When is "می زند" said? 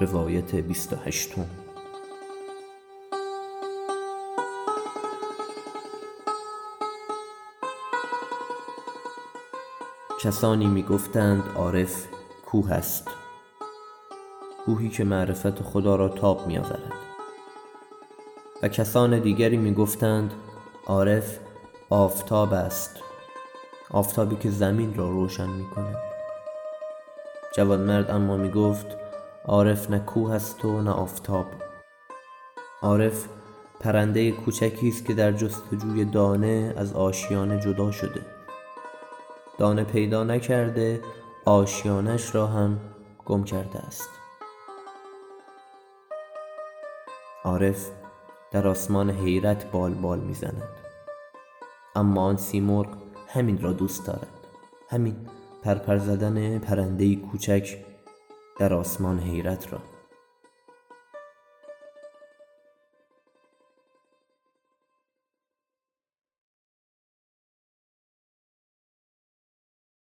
50.20-50.68